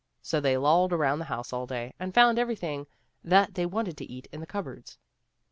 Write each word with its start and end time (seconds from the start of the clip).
So 0.23 0.39
they 0.41 0.57
lolled 0.57 0.93
around 0.93 1.19
the 1.19 1.25
house 1.25 1.53
all 1.53 1.67
day, 1.67 1.93
and 1.99 2.11
found 2.15 2.39
everything 2.39 2.87
that 3.23 3.53
they 3.53 3.67
wanted 3.67 3.97
to 3.97 4.11
eat 4.11 4.27
in 4.31 4.39
the 4.39 4.47
cupboards. 4.47 4.97